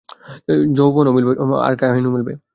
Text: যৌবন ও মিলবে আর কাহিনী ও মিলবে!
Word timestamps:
যৌবন 0.77 1.05
ও 1.07 1.15
মিলবে 1.15 1.33
আর 1.67 1.73
কাহিনী 1.81 2.07
ও 2.07 2.13
মিলবে! 2.15 2.33